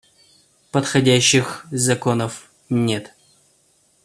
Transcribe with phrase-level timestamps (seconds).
[0.71, 3.13] Подходящих законов нет.